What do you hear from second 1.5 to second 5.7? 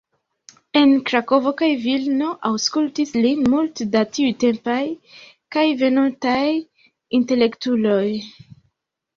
kaj Vilno aŭskultis lin multe da tiutempaj kaj